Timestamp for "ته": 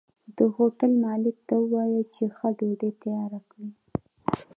1.47-1.55